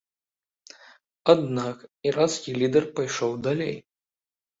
[1.33, 3.75] Аднак іранскі лідэр пайшоў далей.